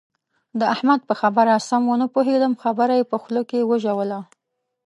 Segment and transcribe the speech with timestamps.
[0.59, 4.19] د احمد په خبره سم و نه پوهېدم؛ خبره يې په خوله کې وژوله.